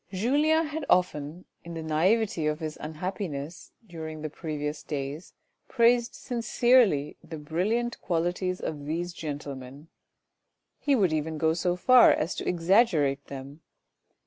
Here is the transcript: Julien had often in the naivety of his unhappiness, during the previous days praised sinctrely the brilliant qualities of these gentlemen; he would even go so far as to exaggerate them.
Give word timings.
Julien 0.11 0.65
had 0.65 0.83
often 0.89 1.45
in 1.63 1.75
the 1.75 1.83
naivety 1.83 2.47
of 2.47 2.59
his 2.59 2.75
unhappiness, 2.81 3.71
during 3.85 4.23
the 4.23 4.31
previous 4.31 4.81
days 4.81 5.35
praised 5.67 6.13
sinctrely 6.15 7.17
the 7.23 7.37
brilliant 7.37 8.01
qualities 8.01 8.59
of 8.59 8.85
these 8.85 9.13
gentlemen; 9.13 9.89
he 10.79 10.95
would 10.95 11.13
even 11.13 11.37
go 11.37 11.53
so 11.53 11.75
far 11.75 12.11
as 12.11 12.33
to 12.33 12.47
exaggerate 12.49 13.25
them. 13.27 13.61